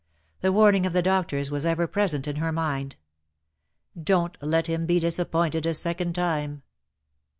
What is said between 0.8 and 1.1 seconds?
of the